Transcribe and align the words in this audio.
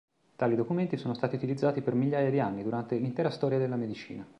Tali 0.35 0.55
documenti 0.55 0.97
sono 0.97 1.13
stati 1.13 1.35
utilizzati 1.35 1.81
per 1.83 1.93
migliaia 1.93 2.31
di 2.31 2.39
anni 2.39 2.63
durante 2.63 2.97
l'intera 2.97 3.29
storia 3.29 3.59
della 3.59 3.75
medicina. 3.75 4.27